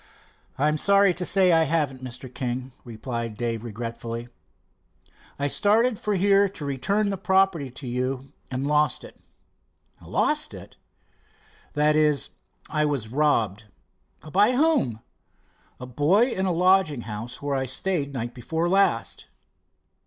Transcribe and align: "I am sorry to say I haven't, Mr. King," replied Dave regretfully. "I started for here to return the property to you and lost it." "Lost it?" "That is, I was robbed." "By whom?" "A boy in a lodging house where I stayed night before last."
"I 0.57 0.67
am 0.67 0.79
sorry 0.79 1.13
to 1.13 1.25
say 1.27 1.51
I 1.51 1.65
haven't, 1.65 2.03
Mr. 2.03 2.25
King," 2.27 2.71
replied 2.83 3.37
Dave 3.37 3.63
regretfully. 3.63 4.29
"I 5.37 5.45
started 5.45 5.99
for 5.99 6.15
here 6.15 6.49
to 6.49 6.65
return 6.65 7.09
the 7.11 7.19
property 7.19 7.69
to 7.69 7.87
you 7.87 8.33
and 8.49 8.65
lost 8.65 9.03
it." 9.03 9.19
"Lost 10.03 10.55
it?" 10.55 10.75
"That 11.73 11.95
is, 11.95 12.31
I 12.67 12.83
was 12.83 13.09
robbed." 13.09 13.65
"By 14.31 14.53
whom?" 14.53 15.01
"A 15.79 15.85
boy 15.85 16.31
in 16.31 16.47
a 16.47 16.51
lodging 16.51 17.01
house 17.01 17.39
where 17.39 17.53
I 17.53 17.67
stayed 17.67 18.11
night 18.11 18.33
before 18.33 18.67
last." 18.67 19.27